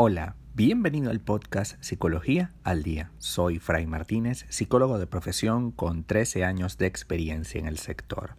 [0.00, 3.10] Hola, bienvenido al podcast Psicología al Día.
[3.18, 8.36] Soy Fray Martínez, psicólogo de profesión con 13 años de experiencia en el sector.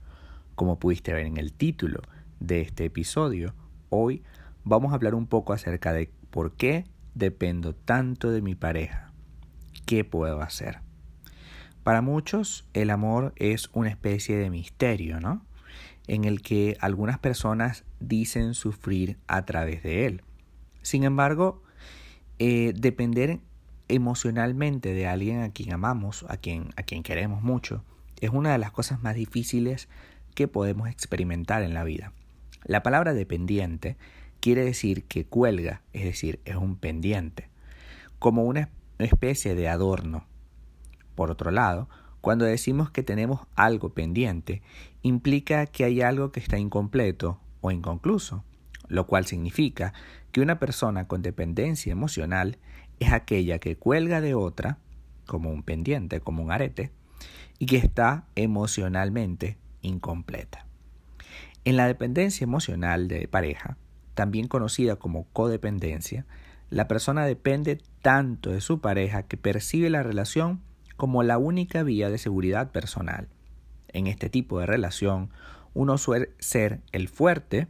[0.56, 2.00] Como pudiste ver en el título
[2.40, 3.56] de este episodio,
[3.90, 4.24] hoy
[4.64, 9.12] vamos a hablar un poco acerca de por qué dependo tanto de mi pareja.
[9.86, 10.80] ¿Qué puedo hacer?
[11.84, 15.46] Para muchos el amor es una especie de misterio, ¿no?
[16.08, 20.24] En el que algunas personas dicen sufrir a través de él
[20.90, 21.62] sin embargo,
[22.40, 23.40] eh, depender
[23.90, 27.84] emocionalmente de alguien a quien amamos, a quien, a quien queremos mucho,
[28.22, 29.88] es una de las cosas más difíciles
[30.34, 32.12] que podemos experimentar en la vida.
[32.64, 33.98] La palabra dependiente
[34.40, 37.50] quiere decir que cuelga, es decir, es un pendiente,
[38.18, 40.26] como una especie de adorno.
[41.14, 41.88] Por otro lado,
[42.20, 44.64] cuando decimos que tenemos algo pendiente,
[45.04, 48.44] implica que hay algo que está incompleto o inconcluso
[48.90, 49.94] lo cual significa
[50.32, 52.58] que una persona con dependencia emocional
[53.00, 54.80] es aquella que cuelga de otra,
[55.26, 56.92] como un pendiente, como un arete,
[57.60, 60.66] y que está emocionalmente incompleta.
[61.66, 63.78] En la dependencia emocional de pareja,
[64.16, 66.26] también conocida como codependencia,
[66.70, 70.62] la persona depende tanto de su pareja que percibe la relación
[70.98, 73.28] como la única vía de seguridad personal.
[73.88, 75.32] En este tipo de relación,
[75.74, 77.68] uno suele ser el fuerte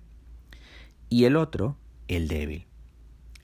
[1.09, 2.67] y el otro el débil.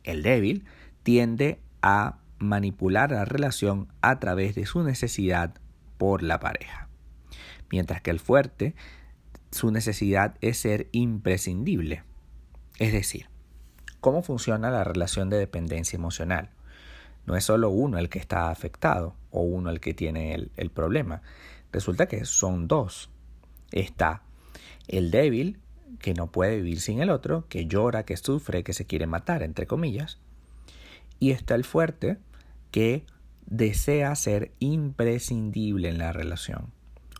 [0.04, 0.66] El débil
[1.04, 5.56] tiende a manipular la relación a través de su necesidad
[5.98, 6.90] por la pareja,
[7.70, 8.76] mientras que el fuerte
[9.52, 12.04] su necesidad es ser imprescindible.
[12.78, 13.30] Es decir,
[14.02, 16.50] ¿cómo funciona la relación de dependencia emocional?
[17.26, 20.70] No es solo uno el que está afectado o uno el que tiene el, el
[20.70, 21.22] problema.
[21.72, 23.10] Resulta que son dos.
[23.72, 24.24] Está
[24.88, 25.60] el débil
[26.00, 29.44] que no puede vivir sin el otro, que llora, que sufre, que se quiere matar,
[29.44, 30.19] entre comillas.
[31.19, 32.17] Y está el fuerte,
[32.72, 33.06] que
[33.46, 36.72] desea ser imprescindible en la relación.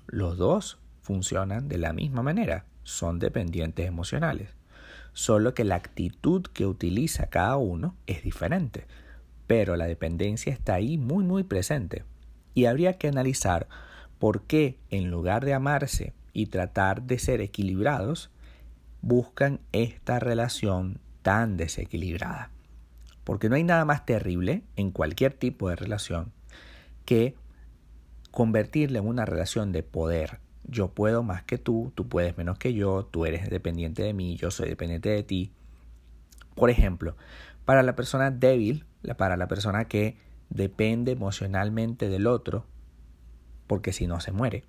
[0.08, 4.56] Los dos funcionan de la misma manera, son dependientes emocionales,
[5.14, 8.86] solo que la actitud que utiliza cada uno es diferente,
[9.48, 12.04] pero la dependencia está ahí muy muy presente.
[12.54, 13.68] Y habría que analizar
[14.20, 18.30] por qué en lugar de amarse y tratar de ser equilibrados,
[19.06, 22.50] buscan esta relación tan desequilibrada.
[23.24, 26.34] Porque no hay nada más terrible en cualquier tipo de relación
[27.06, 27.36] que
[28.32, 30.40] convertirla en una relación de poder.
[30.64, 34.38] Yo puedo más que tú, tú puedes menos que yo, tú eres dependiente de mí,
[34.38, 35.54] yo soy dependiente de ti.
[36.56, 37.16] Por ejemplo,
[37.64, 38.86] para la persona débil,
[39.18, 40.18] para la persona que
[40.50, 42.66] depende emocionalmente del otro,
[43.68, 44.64] porque si no se muere.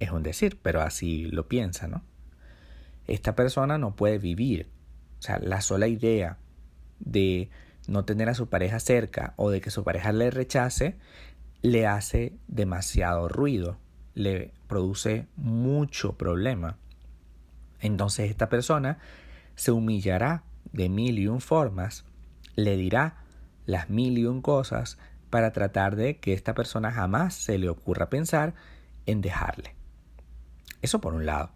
[0.00, 2.02] Es un decir, pero así lo piensa, ¿no?
[3.06, 4.68] Esta persona no puede vivir.
[5.18, 6.38] O sea, la sola idea
[6.98, 7.50] de
[7.88, 10.96] no tener a su pareja cerca o de que su pareja le rechace
[11.62, 13.78] le hace demasiado ruido,
[14.14, 16.78] le produce mucho problema.
[17.80, 18.98] Entonces esta persona
[19.54, 22.04] se humillará de mil y un formas,
[22.54, 23.24] le dirá
[23.64, 24.98] las mil y un cosas
[25.30, 28.54] para tratar de que esta persona jamás se le ocurra pensar
[29.06, 29.74] en dejarle.
[30.82, 31.55] Eso por un lado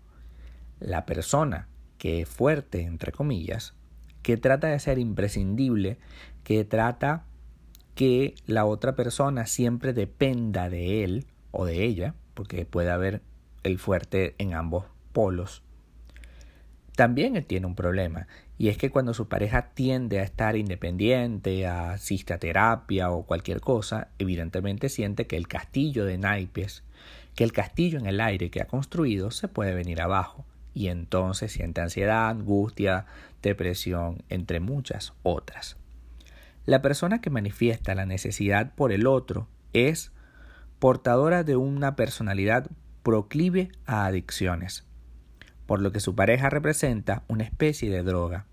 [0.81, 1.69] la persona
[1.99, 3.75] que es fuerte, entre comillas,
[4.23, 5.99] que trata de ser imprescindible,
[6.45, 7.25] que trata
[7.95, 13.21] que la otra persona siempre dependa de él o de ella, porque puede haber
[13.63, 15.63] el fuerte en ambos polos.
[16.97, 18.27] También él tiene un problema,
[18.57, 23.25] y es que cuando su pareja tiende a estar independiente, a asiste a terapia o
[23.25, 26.83] cualquier cosa, evidentemente siente que el castillo de naipes,
[27.35, 31.53] que el castillo en el aire que ha construido se puede venir abajo y entonces
[31.53, 33.07] siente ansiedad, angustia,
[33.43, 35.77] depresión, entre muchas otras.
[36.67, 40.13] La persona que manifiesta la necesidad por el otro es
[40.79, 42.71] portadora de una personalidad
[43.03, 44.85] proclive a adicciones,
[45.67, 48.47] por lo que su pareja representa una especie de droga.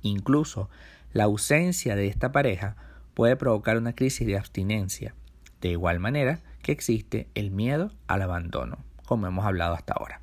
[0.00, 0.68] Incluso
[1.12, 2.76] la ausencia de esta pareja
[3.14, 5.14] puede provocar una crisis de abstinencia,
[5.60, 10.21] de igual manera que existe el miedo al abandono, como hemos hablado hasta ahora.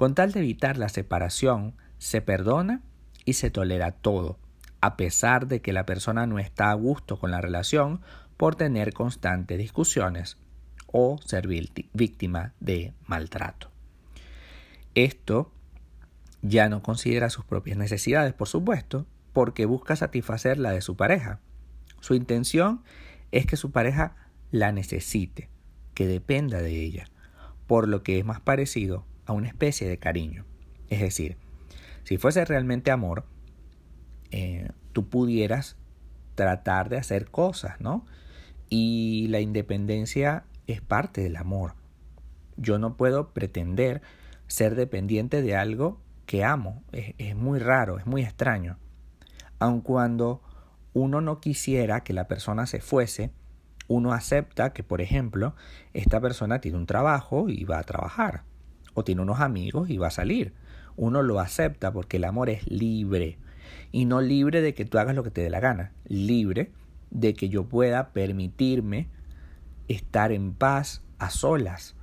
[0.00, 2.80] Con tal de evitar la separación, se perdona
[3.26, 4.38] y se tolera todo,
[4.80, 8.00] a pesar de que la persona no está a gusto con la relación
[8.38, 10.38] por tener constantes discusiones
[10.86, 13.70] o ser víctima de maltrato.
[14.94, 15.52] Esto
[16.40, 19.04] ya no considera sus propias necesidades, por supuesto,
[19.34, 21.40] porque busca satisfacer la de su pareja.
[22.00, 22.82] Su intención
[23.32, 24.16] es que su pareja
[24.50, 25.50] la necesite,
[25.92, 27.04] que dependa de ella,
[27.66, 30.44] por lo que es más parecido una especie de cariño.
[30.88, 31.36] Es decir,
[32.04, 33.24] si fuese realmente amor,
[34.30, 35.76] eh, tú pudieras
[36.34, 38.06] tratar de hacer cosas, ¿no?
[38.68, 41.74] Y la independencia es parte del amor.
[42.56, 44.02] Yo no puedo pretender
[44.46, 46.82] ser dependiente de algo que amo.
[46.92, 48.78] Es, es muy raro, es muy extraño.
[49.58, 50.42] Aun cuando
[50.92, 53.32] uno no quisiera que la persona se fuese,
[53.90, 55.54] uno acepta que, por ejemplo,
[55.94, 58.44] esta persona tiene un trabajo y va a trabajar,
[58.94, 60.52] o tiene unos amigos y va a salir.
[60.96, 63.38] Uno lo acepta porque el amor es libre,
[63.92, 66.70] y no libre de que tú hagas lo que te dé la gana, libre
[67.10, 69.08] de que yo pueda permitirme
[69.88, 71.96] estar en paz a solas.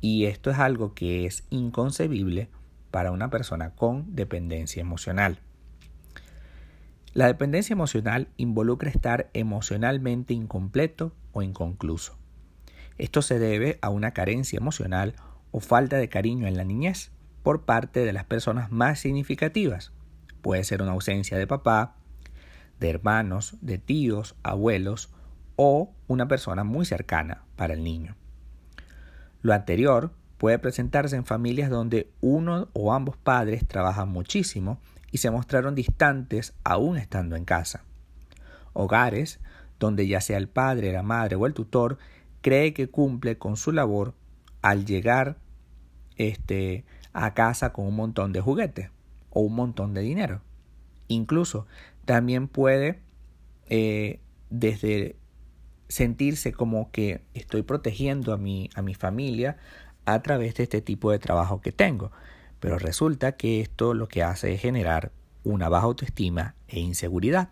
[0.00, 2.48] Y esto es algo que es inconcebible
[2.90, 5.38] para una persona con dependencia emocional.
[7.12, 12.16] La dependencia emocional involucra estar emocionalmente incompleto o inconcluso.
[12.98, 15.14] Esto se debe a una carencia emocional
[15.50, 17.10] o falta de cariño en la niñez
[17.42, 19.92] por parte de las personas más significativas.
[20.42, 21.96] Puede ser una ausencia de papá,
[22.78, 25.10] de hermanos, de tíos, abuelos
[25.56, 28.16] o una persona muy cercana para el niño.
[29.42, 34.80] Lo anterior puede presentarse en familias donde uno o ambos padres trabajan muchísimo
[35.10, 37.84] y se mostraron distantes aún estando en casa.
[38.72, 39.40] Hogares
[39.78, 41.98] donde ya sea el padre, la madre o el tutor
[42.42, 44.14] cree que cumple con su labor
[44.62, 45.38] al llegar
[46.16, 48.90] este, a casa con un montón de juguetes
[49.30, 50.42] o un montón de dinero.
[51.08, 51.66] Incluso
[52.04, 53.00] también puede
[53.66, 54.20] eh,
[54.50, 55.16] desde
[55.88, 59.56] sentirse como que estoy protegiendo a mi, a mi familia
[60.04, 62.12] a través de este tipo de trabajo que tengo.
[62.60, 65.12] Pero resulta que esto lo que hace es generar
[65.44, 67.48] una baja autoestima e inseguridad,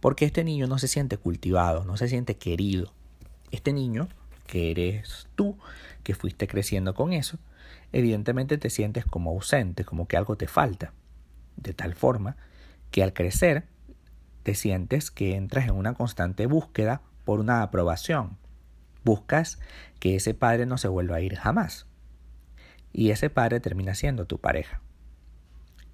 [0.00, 2.92] porque este niño no se siente cultivado, no se siente querido.
[3.50, 4.08] Este niño,
[4.52, 5.56] que eres tú,
[6.02, 7.38] que fuiste creciendo con eso,
[7.90, 10.92] evidentemente te sientes como ausente, como que algo te falta,
[11.56, 12.36] de tal forma
[12.90, 13.64] que al crecer
[14.42, 18.36] te sientes que entras en una constante búsqueda por una aprobación.
[19.04, 19.58] Buscas
[20.00, 21.86] que ese padre no se vuelva a ir jamás
[22.92, 24.82] y ese padre termina siendo tu pareja.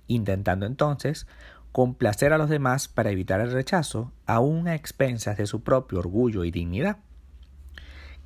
[0.08, 1.28] Intentando entonces
[1.70, 6.42] complacer a los demás para evitar el rechazo, aún a expensas de su propio orgullo
[6.42, 6.96] y dignidad.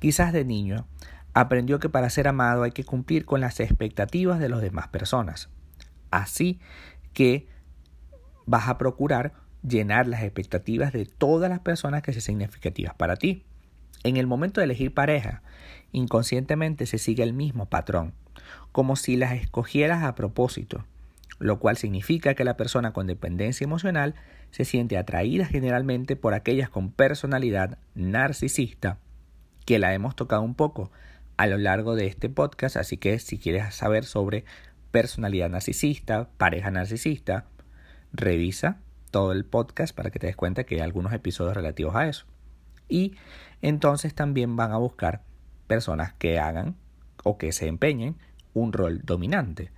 [0.03, 0.85] Quizás de niño
[1.33, 5.47] aprendió que para ser amado hay que cumplir con las expectativas de las demás personas.
[6.11, 6.59] Así
[7.13, 7.47] que
[8.45, 9.31] vas a procurar
[9.65, 13.45] llenar las expectativas de todas las personas que sean significativas para ti.
[14.03, 15.41] En el momento de elegir pareja,
[15.93, 18.13] inconscientemente se sigue el mismo patrón
[18.73, 20.83] como si las escogieras a propósito,
[21.39, 24.15] lo cual significa que la persona con dependencia emocional
[24.51, 28.97] se siente atraída generalmente por aquellas con personalidad narcisista,
[29.65, 30.91] que la hemos tocado un poco
[31.37, 34.45] a lo largo de este podcast, así que si quieres saber sobre
[34.91, 37.45] personalidad narcisista, pareja narcisista,
[38.11, 38.77] revisa
[39.11, 42.25] todo el podcast para que te des cuenta que hay algunos episodios relativos a eso.
[42.89, 43.15] Y
[43.61, 45.23] entonces también van a buscar
[45.67, 46.75] personas que hagan
[47.23, 48.17] o que se empeñen
[48.53, 49.71] un rol dominante,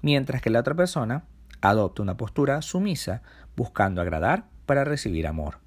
[0.00, 1.24] mientras que la otra persona
[1.60, 3.22] adopta una postura sumisa
[3.56, 5.61] buscando agradar para recibir amor.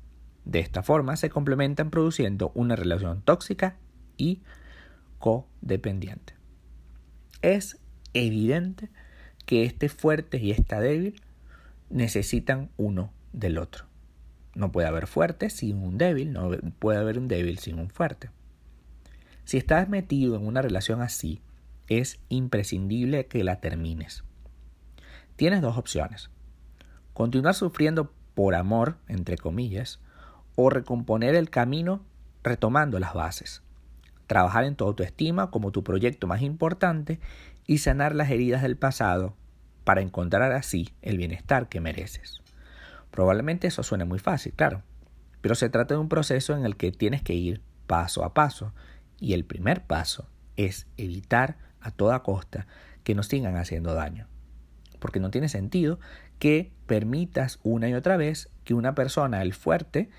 [0.46, 3.78] De esta forma se complementan produciendo una relación tóxica
[4.16, 4.42] y
[5.20, 6.34] codependiente.
[7.42, 7.80] Es
[8.14, 8.90] evidente
[9.46, 11.22] que este fuerte y esta débil
[11.90, 13.86] necesitan uno del otro.
[14.54, 18.30] No puede haber fuerte sin un débil, no puede haber un débil sin un fuerte.
[19.44, 21.42] Si estás metido en una relación así,
[21.88, 24.24] es imprescindible que la termines.
[25.36, 26.30] Tienes dos opciones.
[27.14, 30.00] Continuar sufriendo por amor, entre comillas,
[30.56, 32.02] o recomponer el camino
[32.44, 33.62] retomando las bases.
[34.28, 37.20] Trabajar en tu autoestima como tu proyecto más importante
[37.68, 39.36] y sanar las heridas del pasado
[39.84, 42.42] para encontrar así el bienestar que mereces.
[43.12, 44.82] Probablemente eso suene muy fácil, claro,
[45.42, 48.74] pero se trata de un proceso en el que tienes que ir paso a paso
[49.20, 52.68] y el primer paso es evitar a toda costa
[53.04, 54.28] que nos sigan haciendo daño.
[55.00, 56.00] Porque no tiene sentido
[56.40, 60.10] que permitas una y otra vez que una persona, el fuerte,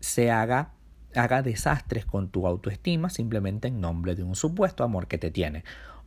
[0.00, 0.72] se haga,
[1.14, 5.64] haga desastres con tu autoestima simplemente en nombre de un supuesto amor que te tiene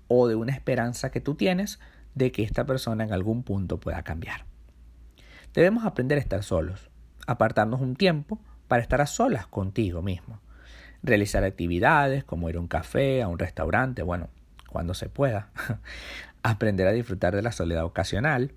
[0.08, 1.79] o de una esperanza que tú tienes
[2.15, 4.46] de que esta persona en algún punto pueda cambiar.
[5.53, 6.89] Debemos aprender a estar solos,
[7.27, 10.39] apartarnos un tiempo para estar a solas contigo mismo,
[11.01, 14.29] realizar actividades como ir a un café, a un restaurante, bueno,
[14.69, 15.50] cuando se pueda,
[16.43, 18.53] aprender a disfrutar de la soledad ocasional,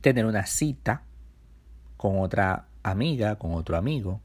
[0.00, 1.02] tener una cita
[1.96, 4.20] con otra amiga, con otro amigo,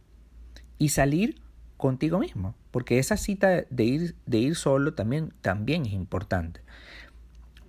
[0.77, 1.41] y salir
[1.77, 6.61] contigo mismo, porque esa cita de ir, de ir solo también, también es importante,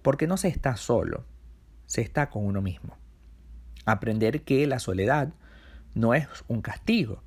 [0.03, 1.25] porque no se está solo,
[1.87, 2.97] se está con uno mismo.
[3.85, 5.33] Aprender que la soledad
[5.95, 7.23] no es un castigo,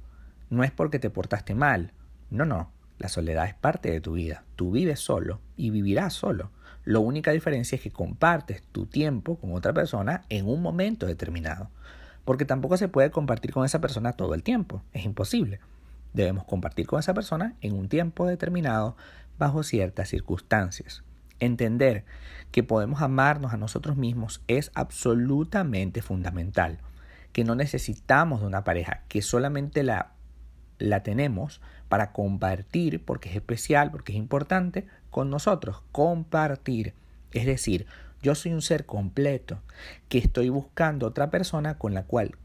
[0.49, 1.93] no es porque te portaste mal,
[2.29, 6.51] no, no, la soledad es parte de tu vida, tú vives solo y vivirás solo.
[6.83, 11.69] La única diferencia es que compartes tu tiempo con otra persona en un momento determinado,
[12.25, 15.59] porque tampoco se puede compartir con esa persona todo el tiempo, es imposible.
[16.13, 18.95] Debemos compartir con esa persona en un tiempo determinado
[19.37, 21.03] bajo ciertas circunstancias.
[21.39, 22.05] Entender
[22.51, 26.79] que podemos amarnos a nosotros mismos es absolutamente fundamental,
[27.31, 30.11] que no necesitamos de una pareja, que solamente la,
[30.77, 36.93] la tenemos para compartir porque es especial, porque es importante con nosotros, compartir.
[37.31, 37.87] Es decir,
[38.21, 39.61] yo soy un ser completo
[40.09, 42.35] que estoy buscando otra persona con la cual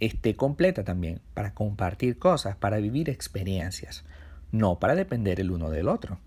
[0.00, 4.04] esté completa también, para compartir cosas, para vivir experiencias,
[4.50, 6.18] no para depender el uno del otro.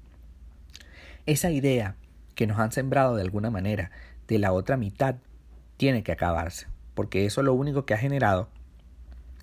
[1.25, 1.96] Esa idea
[2.36, 3.92] que nos han sembrado de alguna manera
[4.28, 5.16] de la otra mitad
[5.78, 8.50] tiene que acabarse, porque eso lo único que ha generado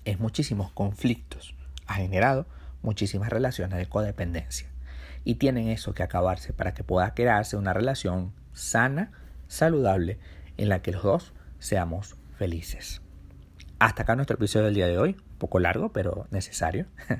[0.03, 1.53] es muchísimos conflictos,
[1.85, 2.47] ha generado
[2.81, 4.67] muchísimas relaciones de codependencia
[5.23, 9.11] y tienen eso que acabarse para que pueda crearse una relación sana,
[9.53, 10.17] saludable,
[10.57, 13.01] en la que los dos seamos felices.
[13.79, 16.85] Hasta acá nuestro episodio del día de hoy, un poco largo pero necesario.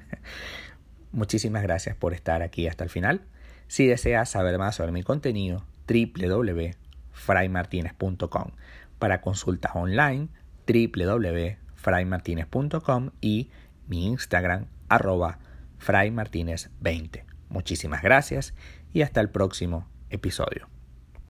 [1.11, 3.21] Muchísimas gracias por estar aquí hasta el final.
[3.67, 8.51] Si deseas saber más sobre mi contenido, www.fraymartinez.com.
[8.99, 10.27] Para consultas online,
[10.67, 13.49] www.fraymartinez.com y
[13.87, 15.39] mi Instagram, arroba
[15.79, 17.23] fraymartinez20.
[17.49, 18.53] Muchísimas gracias
[18.93, 20.72] y hasta el próximo episodio.